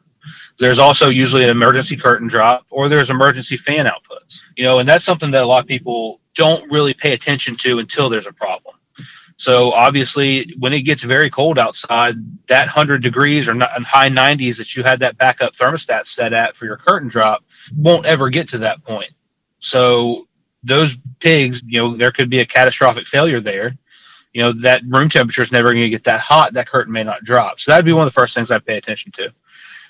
There's 0.59 0.79
also 0.79 1.09
usually 1.09 1.43
an 1.43 1.49
emergency 1.49 1.97
curtain 1.97 2.27
drop 2.27 2.65
or 2.69 2.89
there's 2.89 3.09
emergency 3.09 3.57
fan 3.57 3.85
outputs. 3.85 4.39
You 4.55 4.63
know, 4.63 4.79
and 4.79 4.87
that's 4.87 5.05
something 5.05 5.31
that 5.31 5.43
a 5.43 5.45
lot 5.45 5.63
of 5.63 5.67
people 5.67 6.21
don't 6.35 6.69
really 6.71 6.93
pay 6.93 7.13
attention 7.13 7.55
to 7.57 7.79
until 7.79 8.09
there's 8.09 8.27
a 8.27 8.33
problem. 8.33 8.75
So 9.37 9.71
obviously, 9.71 10.53
when 10.57 10.73
it 10.73 10.81
gets 10.81 11.03
very 11.03 11.29
cold 11.29 11.59
outside, 11.59 12.15
that 12.47 12.65
100 12.65 13.03
degrees 13.03 13.47
or 13.47 13.53
not, 13.53 13.69
high 13.83 14.09
90s 14.09 14.57
that 14.57 14.75
you 14.75 14.83
had 14.83 14.99
that 14.99 15.17
backup 15.17 15.55
thermostat 15.55 16.07
set 16.07 16.33
at 16.33 16.57
for 16.57 16.65
your 16.65 16.77
curtain 16.77 17.07
drop 17.07 17.43
won't 17.75 18.07
ever 18.07 18.29
get 18.29 18.49
to 18.49 18.57
that 18.57 18.83
point. 18.83 19.11
So 19.59 20.27
those 20.63 20.97
pigs, 21.19 21.61
you 21.67 21.79
know, 21.79 21.95
there 21.95 22.11
could 22.11 22.31
be 22.31 22.39
a 22.39 22.45
catastrophic 22.45 23.05
failure 23.05 23.39
there. 23.39 23.77
You 24.33 24.41
know, 24.41 24.53
that 24.61 24.81
room 24.87 25.09
temperature 25.09 25.43
is 25.43 25.51
never 25.51 25.69
going 25.69 25.83
to 25.83 25.89
get 25.89 26.03
that 26.05 26.19
hot. 26.19 26.53
That 26.53 26.67
curtain 26.67 26.91
may 26.91 27.03
not 27.03 27.23
drop. 27.23 27.59
So 27.59 27.71
that'd 27.71 27.85
be 27.85 27.93
one 27.93 28.07
of 28.07 28.13
the 28.13 28.19
first 28.19 28.33
things 28.33 28.49
I 28.49 28.57
pay 28.57 28.77
attention 28.77 29.11
to. 29.13 29.33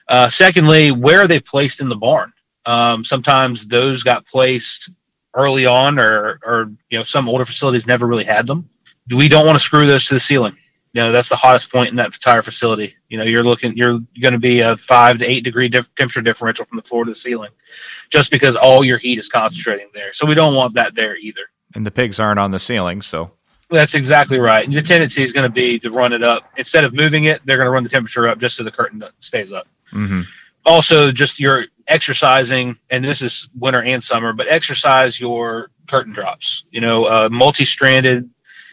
Uh, 0.09 0.29
secondly, 0.29 0.91
where 0.91 1.21
are 1.21 1.27
they 1.27 1.39
placed 1.39 1.79
in 1.79 1.87
the 1.87 1.95
barn? 1.95 2.33
Um, 2.65 3.03
sometimes 3.05 3.65
those 3.65 4.03
got 4.03 4.25
placed 4.25 4.89
early 5.33 5.65
on, 5.65 5.99
or, 5.99 6.39
or 6.43 6.71
you 6.89 6.97
know, 6.97 7.05
some 7.05 7.29
older 7.29 7.45
facilities 7.45 7.87
never 7.87 8.05
really 8.05 8.25
had 8.25 8.45
them. 8.45 8.69
We 9.09 9.27
don't 9.27 9.45
want 9.45 9.57
to 9.57 9.63
screw 9.63 9.85
those 9.87 10.05
to 10.07 10.15
the 10.15 10.19
ceiling. 10.19 10.57
You 10.93 11.01
know, 11.03 11.11
that's 11.11 11.29
the 11.29 11.35
hottest 11.35 11.71
point 11.71 11.89
in 11.89 11.95
that 11.97 12.07
entire 12.07 12.41
facility. 12.41 12.95
You 13.09 13.17
know, 13.17 13.23
you're 13.23 13.43
looking, 13.43 13.77
you're 13.77 13.99
going 14.21 14.33
to 14.33 14.39
be 14.39 14.61
a 14.61 14.77
five 14.77 15.19
to 15.19 15.25
eight 15.29 15.43
degree 15.43 15.69
dif- 15.69 15.93
temperature 15.95 16.21
differential 16.21 16.65
from 16.65 16.77
the 16.77 16.81
floor 16.81 17.05
to 17.05 17.11
the 17.11 17.15
ceiling, 17.15 17.51
just 18.09 18.31
because 18.31 18.55
all 18.55 18.83
your 18.83 18.97
heat 18.97 19.19
is 19.19 19.29
concentrating 19.29 19.89
there. 19.93 20.13
So 20.13 20.25
we 20.25 20.33
don't 20.33 20.55
want 20.55 20.73
that 20.75 20.95
there 20.95 21.15
either. 21.17 21.41
And 21.75 21.85
the 21.85 21.91
pigs 21.91 22.19
aren't 22.19 22.39
on 22.39 22.51
the 22.51 22.59
ceiling, 22.59 23.01
so 23.01 23.31
that's 23.69 23.93
exactly 23.93 24.39
right. 24.39 24.65
And 24.65 24.75
the 24.75 24.81
tendency 24.81 25.23
is 25.23 25.33
going 25.33 25.47
to 25.47 25.53
be 25.53 25.77
to 25.79 25.91
run 25.91 26.13
it 26.13 26.23
up 26.23 26.45
instead 26.57 26.83
of 26.83 26.93
moving 26.93 27.25
it. 27.25 27.41
They're 27.45 27.57
going 27.57 27.65
to 27.67 27.71
run 27.71 27.83
the 27.83 27.89
temperature 27.89 28.27
up 28.29 28.39
just 28.39 28.55
so 28.55 28.63
the 28.63 28.71
curtain 28.71 29.03
stays 29.19 29.53
up. 29.53 29.67
Mm-hmm. 29.93 30.21
Also, 30.65 31.11
just 31.11 31.39
your 31.39 31.65
exercising, 31.87 32.77
and 32.89 33.03
this 33.03 33.21
is 33.21 33.49
winter 33.59 33.83
and 33.83 34.03
summer, 34.03 34.33
but 34.33 34.47
exercise 34.49 35.19
your 35.19 35.69
curtain 35.87 36.13
drops. 36.13 36.63
You 36.71 36.81
know, 36.81 37.05
uh, 37.05 37.29
multi-stranded, 37.29 38.29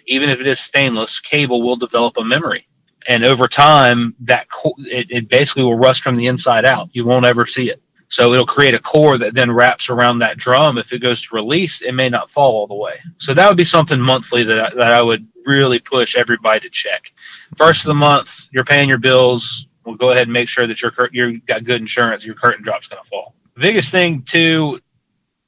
even 0.07 0.31
if 0.31 0.41
it 0.41 0.47
is 0.47 0.61
stainless, 0.61 1.21
cable 1.21 1.63
will 1.63 1.77
develop 1.77 2.17
a 2.17 2.25
memory, 2.25 2.69
and 3.09 3.25
over 3.25 3.47
time, 3.47 4.15
that 4.21 4.51
co- 4.51 4.75
it, 4.79 5.11
it 5.11 5.29
basically 5.29 5.65
will 5.65 5.79
rust 5.79 6.03
from 6.03 6.17
the 6.17 6.27
inside 6.27 6.65
out. 6.65 6.89
You 6.93 7.05
won't 7.05 7.27
ever 7.27 7.47
see 7.47 7.71
it. 7.71 7.83
So 8.09 8.33
it'll 8.33 8.47
create 8.47 8.75
a 8.75 8.81
core 8.81 9.19
that 9.19 9.35
then 9.35 9.51
wraps 9.51 9.89
around 9.89 10.21
that 10.21 10.37
drum. 10.37 10.79
If 10.79 10.93
it 10.93 11.01
goes 11.01 11.23
to 11.23 11.35
release, 11.35 11.83
it 11.83 11.93
may 11.93 12.09
not 12.09 12.31
fall 12.31 12.53
all 12.53 12.67
the 12.67 12.75
way. 12.75 13.01
So 13.19 13.35
that 13.35 13.49
would 13.49 13.57
be 13.57 13.65
something 13.65 14.01
monthly 14.01 14.45
that 14.45 14.61
I, 14.61 14.71
that 14.75 14.95
I 14.95 15.03
would 15.03 15.27
really 15.47 15.79
push 15.79 16.17
everybody 16.17 16.61
to 16.61 16.71
check. 16.71 17.13
First 17.57 17.83
of 17.83 17.89
the 17.89 17.95
month, 17.95 18.49
you're 18.53 18.65
paying 18.65 18.89
your 18.89 18.99
bills. 18.99 19.67
We'll 19.85 19.97
go 19.97 20.11
ahead 20.11 20.25
and 20.25 20.33
make 20.33 20.49
sure 20.49 20.67
that 20.67 20.81
you're 20.81 20.93
you 21.13 21.41
got 21.41 21.65
good 21.65 21.81
insurance. 21.81 22.25
Your 22.25 22.37
curtain 22.37 22.63
drop's 22.63 22.87
going 22.87 23.03
to 23.03 23.09
fall. 23.09 23.35
Biggest 23.57 23.91
thing 23.91 24.23
too 24.23 24.81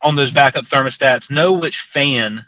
on 0.03 0.15
those 0.15 0.31
backup 0.31 0.65
thermostats, 0.65 1.31
know 1.31 1.53
which 1.53 1.81
fan 1.81 2.47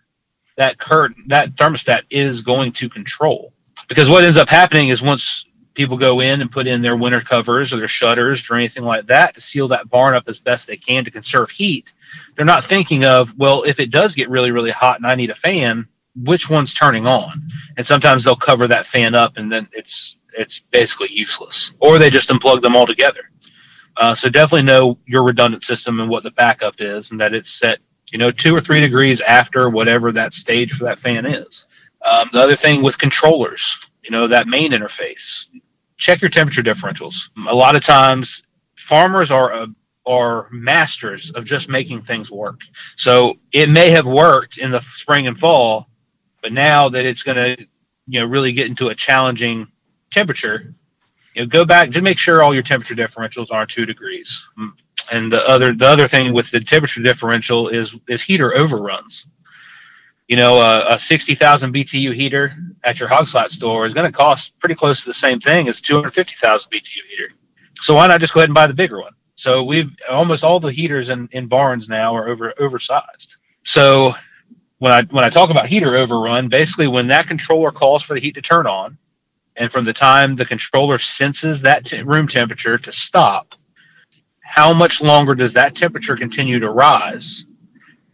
that 0.59 0.79
curtain 0.79 1.25
that 1.29 1.55
thermostat 1.55 2.03
is 2.11 2.43
going 2.43 2.73
to 2.73 2.91
control. 2.91 3.55
Because 3.89 4.11
what 4.11 4.25
ends 4.25 4.37
up 4.37 4.49
happening 4.49 4.91
is 4.91 5.01
once 5.01 5.47
people 5.75 5.97
go 5.97 6.19
in 6.21 6.41
and 6.41 6.51
put 6.51 6.67
in 6.67 6.83
their 6.83 6.97
winter 6.97 7.21
covers 7.21 7.73
or 7.73 7.79
their 7.79 7.87
shutters 7.87 8.51
or 8.51 8.57
anything 8.57 8.83
like 8.83 9.07
that 9.07 9.37
to 9.37 9.41
seal 9.41 9.69
that 9.69 9.89
barn 9.89 10.13
up 10.13 10.25
as 10.27 10.41
best 10.41 10.67
they 10.67 10.77
can 10.77 11.05
to 11.05 11.11
conserve 11.11 11.49
heat. 11.49 11.93
They're 12.37 12.45
not 12.45 12.65
thinking 12.65 13.05
of, 13.05 13.33
well, 13.39 13.63
if 13.63 13.79
it 13.79 13.93
does 13.93 14.17
get 14.17 14.29
really, 14.29 14.51
really 14.51 14.73
hot 14.73 14.97
and 14.97 15.07
I 15.07 15.15
need 15.15 15.31
a 15.31 15.37
fan, 15.37 15.87
which 16.17 16.51
one's 16.51 16.75
turning 16.75 17.07
on? 17.07 17.49
And 17.77 17.87
sometimes 17.87 18.25
they'll 18.25 18.35
cover 18.35 18.67
that 18.67 18.87
fan 18.87 19.15
up 19.15 19.37
and 19.37 19.51
then 19.51 19.69
it's 19.73 20.17
it's 20.37 20.59
basically 20.59 21.09
useless. 21.13 21.73
Or 21.79 21.99
they 21.99 22.11
just 22.11 22.29
unplug 22.29 22.61
them 22.61 22.77
all 22.77 22.87
together. 22.87 23.31
Uh, 23.97 24.15
so 24.15 24.29
definitely 24.29 24.65
know 24.67 24.99
your 25.07 25.25
redundant 25.25 25.63
system 25.63 26.01
and 26.01 26.11
what 26.11 26.25
the 26.25 26.31
backup 26.33 26.75
is 26.79 27.11
and 27.11 27.21
that 27.21 27.35
it's 27.35 27.51
set, 27.51 27.79
you 28.11 28.19
know, 28.19 28.31
two 28.31 28.55
or 28.55 28.61
three 28.61 28.81
degrees 28.81 29.21
after 29.21 29.71
whatever 29.71 30.13
that 30.13 30.35
stage 30.35 30.73
for 30.73 30.85
that 30.85 30.99
fan 30.99 31.27
is. 31.27 31.65
Um, 32.05 32.29
the 32.33 32.41
other 32.41 32.57
thing 32.57 32.83
with 32.83 32.99
controllers, 32.99 33.77
you 34.03 34.11
know, 34.11 34.29
that 34.29 34.47
main 34.47 34.73
interface, 34.73 35.47
check 35.97 36.23
your 36.23 36.31
temperature 36.31 36.63
differentials. 36.63 37.29
A 37.49 37.55
lot 37.55 37.77
of 37.77 37.83
times, 37.83 38.43
farmers 38.77 39.31
are 39.31 39.53
uh, 39.53 39.67
are 40.07 40.49
masters 40.51 41.31
of 41.33 41.45
just 41.45 41.69
making 41.69 42.03
things 42.03 42.31
work. 42.31 42.61
So 42.97 43.35
it 43.53 43.69
may 43.69 43.91
have 43.91 44.07
worked 44.07 44.57
in 44.57 44.71
the 44.71 44.81
spring 44.95 45.27
and 45.27 45.39
fall, 45.39 45.87
but 46.43 46.53
now 46.53 46.89
that 46.89 47.05
it's 47.05 47.23
going 47.23 47.37
to, 47.37 47.67
you 48.07 48.21
know, 48.21 48.27
really 48.27 48.53
get 48.53 48.69
into 48.69 48.89
a 48.89 48.95
challenging 48.95 49.67
temperature, 50.11 50.75
you 51.39 51.45
know, 51.45 51.49
go 51.49 51.65
back 51.65 51.91
to 51.93 52.03
make 52.03 52.19
sure 52.19 52.43
all 52.43 52.53
your 52.53 52.63
temperature 52.63 52.95
differentials 52.95 53.51
are 53.51 53.65
two 53.65 53.87
degrees. 53.87 54.43
Mm, 54.59 54.73
and 55.11 55.33
the 55.33 55.47
other 55.49 55.75
the 55.75 55.87
other 55.87 56.09
thing 56.09 56.35
with 56.35 56.51
the 56.51 56.61
temperature 56.61 57.03
differential 57.03 57.69
is 57.69 57.95
is 58.09 58.23
heater 58.23 58.57
overruns 58.57 59.25
you 60.29 60.37
know, 60.37 60.61
a, 60.61 60.95
a 60.95 60.99
60,000 60.99 61.75
BTU 61.75 62.15
heater 62.15 62.55
at 62.85 63.01
your 63.01 63.09
Hog 63.09 63.27
Slat 63.27 63.51
store 63.51 63.87
is 63.87 63.95
going 63.95 64.11
to 64.11 64.17
cost 64.17 64.59
pretty 64.61 64.75
close 64.75 65.01
to 65.01 65.07
the 65.07 65.15
same 65.15 65.41
thing 65.41 65.69
as 65.69 65.81
250,000 65.81 66.71
BTU 66.71 66.83
heater. 67.09 67.31
So 67.77 67.95
why 67.95 68.07
not 68.07 68.21
just 68.21 68.35
go 68.35 68.41
ahead 68.41 68.51
and 68.51 68.55
buy 68.55 68.67
the 68.67 68.75
bigger 68.75 69.01
one? 69.01 69.15
So 69.37 69.65
we've 69.65 69.91
almost 70.11 70.45
all 70.45 70.61
the 70.61 70.71
heaters 70.71 71.09
in, 71.09 71.29
in 71.33 71.47
barns 71.47 71.89
now 71.89 72.15
are 72.15 72.29
over 72.29 72.53
oversized. 72.61 73.37
So 73.65 74.13
when 74.79 74.93
I 74.93 75.03
when 75.05 75.25
I 75.25 75.31
talk 75.31 75.51
about 75.51 75.67
heater 75.67 75.97
overrun, 75.97 76.49
basically 76.49 76.89
when 76.89 77.07
that 77.09 77.29
controller 77.29 77.71
calls 77.71 78.03
for 78.03 78.15
the 78.15 78.21
heat 78.21 78.35
to 78.35 78.43
turn 78.43 78.67
on, 78.67 78.99
and 79.59 79.73
from 79.73 79.85
the 79.85 79.93
time 79.93 80.37
the 80.37 80.47
controller 80.47 80.99
senses 80.99 81.61
that 81.63 81.85
t- 81.85 82.01
room 82.03 82.29
temperature 82.29 82.79
to 82.79 82.93
stop, 82.93 83.55
how 84.41 84.73
much 84.73 85.01
longer 85.03 85.35
does 85.35 85.53
that 85.53 85.75
temperature 85.75 86.17
continue 86.17 86.61
to 86.61 86.71
rise 86.71 87.45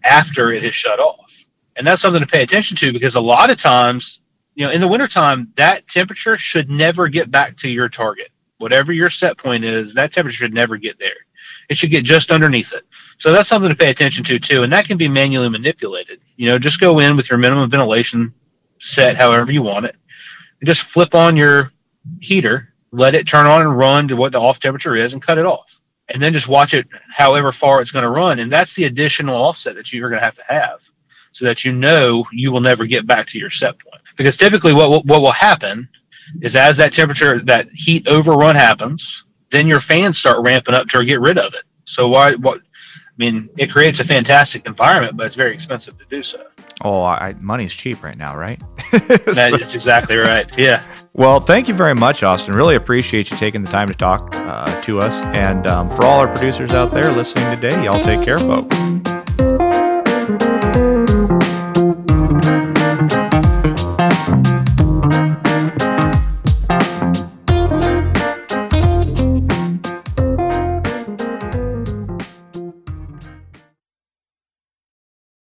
after 0.03 0.53
it 0.53 0.65
is 0.65 0.75
shut 0.75 0.99
off? 0.99 1.31
And 1.77 1.87
that's 1.87 2.03
something 2.03 2.21
to 2.21 2.27
pay 2.27 2.43
attention 2.43 2.77
to 2.79 2.93
because 2.93 3.15
a 3.15 3.21
lot 3.21 3.51
of 3.51 3.61
times, 3.61 4.21
you 4.55 4.65
know, 4.65 4.73
in 4.73 4.81
the 4.81 4.89
wintertime, 4.89 5.53
that 5.57 5.87
temperature 5.87 6.37
should 6.37 6.71
never 6.71 7.09
get 7.09 7.31
back 7.31 7.57
to 7.59 7.69
your 7.69 7.89
target. 7.89 8.31
Whatever 8.59 8.93
your 8.93 9.11
set 9.11 9.37
point 9.37 9.65
is, 9.65 9.95
that 9.95 10.13
temperature 10.13 10.37
should 10.37 10.55
never 10.55 10.77
get 10.77 10.99
there. 10.99 11.13
It 11.69 11.77
should 11.77 11.91
get 11.91 12.05
just 12.05 12.31
underneath 12.31 12.73
it. 12.73 12.85
So 13.19 13.33
that's 13.33 13.49
something 13.49 13.69
to 13.69 13.77
pay 13.77 13.91
attention 13.91 14.25
to 14.25 14.39
too. 14.39 14.63
And 14.63 14.73
that 14.73 14.87
can 14.87 14.97
be 14.97 15.09
manually 15.09 15.49
manipulated. 15.49 16.21
You 16.37 16.51
know, 16.51 16.59
just 16.59 16.81
go 16.81 17.01
in 17.01 17.17
with 17.17 17.29
your 17.31 17.39
minimum 17.39 17.71
ventilation 17.71 18.33
set 18.81 19.17
however 19.17 19.53
you 19.53 19.63
want 19.63 19.87
it. 19.87 19.97
And 20.61 20.67
just 20.67 20.83
flip 20.83 21.15
on 21.15 21.37
your 21.37 21.73
heater, 22.21 22.75
let 22.93 23.15
it 23.15 23.27
turn 23.27 23.47
on 23.47 23.61
and 23.61 23.77
run 23.77 24.09
to 24.09 24.17
what 24.17 24.33
the 24.33 24.41
off 24.41 24.61
temperature 24.61 24.97
is 24.97 25.13
and 25.13 25.23
cut 25.23 25.39
it 25.39 25.47
off. 25.47 25.67
And 26.09 26.23
then 26.23 26.33
just 26.33 26.49
watch 26.49 26.75
it 26.75 26.87
however 27.11 27.51
far 27.51 27.81
it's 27.81 27.91
going 27.91 28.03
to 28.03 28.11
run. 28.11 28.39
And 28.39 28.53
that's 28.53 28.75
the 28.75 28.85
additional 28.85 29.37
offset 29.37 29.75
that 29.77 29.93
you're 29.93 30.11
going 30.11 30.21
to 30.21 30.25
have 30.25 30.37
to 30.37 30.45
have 30.47 30.81
so 31.33 31.45
that 31.47 31.65
you 31.65 31.73
know 31.73 32.25
you 32.33 32.53
will 32.53 32.61
never 32.61 32.87
get 32.87 33.07
back 33.07 33.27
to 33.29 33.39
your 33.39 33.51
set 33.51 33.79
point. 33.79 34.03
Because 34.17 34.37
typically, 34.37 34.73
what 34.73 34.91
will, 34.91 35.03
what 35.03 35.21
will 35.21 35.33
happen 35.33 35.89
is 36.41 36.57
as 36.57 36.77
that 36.77 36.93
temperature, 36.93 37.43
that 37.45 37.69
heat 37.73 38.07
overrun 38.07 38.55
happens, 38.55 39.25
then 39.51 39.67
your 39.67 39.81
fans 39.81 40.19
start 40.19 40.43
ramping 40.43 40.75
up 40.75 40.87
to 40.89 41.05
get 41.05 41.21
rid 41.21 41.39
of 41.39 41.55
it. 41.55 41.65
So 41.85 42.09
why? 42.09 42.35
What? 42.35 42.59
I 42.59 43.17
mean, 43.17 43.49
it 43.57 43.71
creates 43.71 44.01
a 44.01 44.05
fantastic 44.05 44.67
environment, 44.67 45.17
but 45.17 45.27
it's 45.27 45.37
very 45.37 45.55
expensive 45.55 45.99
to 45.99 46.05
do 46.07 46.23
so. 46.23 46.45
Oh, 46.83 47.02
I, 47.02 47.35
money's 47.40 47.73
cheap 47.73 48.02
right 48.02 48.16
now, 48.16 48.37
right? 48.37 48.61
That's 48.90 49.38
exactly 49.75 50.16
right. 50.16 50.47
Yeah. 50.59 50.85
Well, 51.12 51.40
thank 51.40 51.69
you 51.69 51.75
very 51.75 51.95
much, 51.95 52.23
Austin. 52.23 52.54
Really 52.54 52.75
appreciate 52.75 53.31
you 53.31 53.37
taking 53.37 53.62
the 53.62 53.71
time 53.71 53.88
to 53.88 53.95
talk 53.95 54.35
uh, 54.35 54.83
to 54.83 54.99
us. 54.99 55.23
And 55.23 55.66
um, 55.66 55.88
for 55.90 56.04
all 56.04 56.21
our 56.21 56.28
producers 56.28 56.73
out 56.73 56.93
there 56.93 57.12
listening 57.12 57.49
today, 57.54 57.85
y'all 57.85 58.02
take 58.02 58.23
care, 58.23 58.38
folks. 58.38 58.76